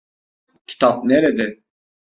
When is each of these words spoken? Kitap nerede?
Kitap 0.67 1.03
nerede? 1.03 1.59